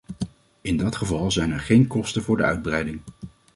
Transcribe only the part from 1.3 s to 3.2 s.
zijn er geen kosten voor de uitbreiding.